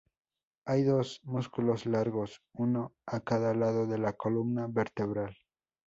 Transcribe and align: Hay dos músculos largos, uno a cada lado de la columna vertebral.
Hay 0.65 0.81
dos 0.81 1.19
músculos 1.25 1.85
largos, 1.85 2.41
uno 2.53 2.95
a 3.05 3.19
cada 3.19 3.53
lado 3.53 3.85
de 3.85 3.99
la 3.99 4.13
columna 4.13 4.65
vertebral. 4.67 5.37